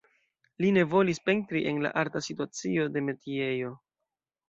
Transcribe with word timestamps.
Li 0.63 0.71
ne 0.77 0.85
volis 0.93 1.21
pentri 1.27 1.63
en 1.73 1.83
la 1.85 1.93
arta 2.05 2.25
situacio 2.31 2.91
de 2.97 3.07
metiejo. 3.13 3.75